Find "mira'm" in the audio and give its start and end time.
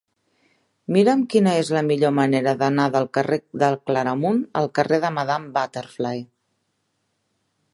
0.95-1.19